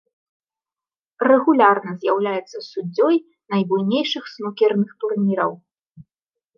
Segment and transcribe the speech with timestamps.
[1.27, 3.15] Рэгулярна з'яўляецца суддзёй
[3.55, 5.51] найбуйнейшых снукерных турніраў.